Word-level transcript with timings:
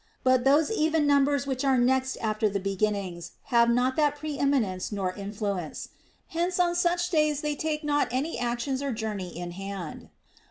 But 0.23 0.45
those 0.45 0.71
even 0.71 1.05
numbers 1.05 1.45
which 1.45 1.63
are 1.63 1.77
next 1.77 2.17
after 2.21 2.49
the 2.49 2.59
beginnings 2.59 3.33
have 3.53 3.69
not 3.69 3.95
that 3.97 4.15
pre 4.15 4.35
eminence 4.39 4.91
nor 4.91 5.13
influence; 5.13 5.89
hence 6.29 6.59
on 6.59 6.73
such 6.73 7.11
days 7.11 7.41
they 7.41 7.53
take 7.53 7.83
not 7.83 8.07
any 8.09 8.39
actions 8.39 8.81
or 8.81 8.91
journey 8.93 9.29
in 9.37 9.51
hand. 9.51 10.09